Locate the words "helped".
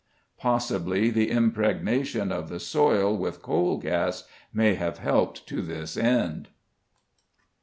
4.97-5.45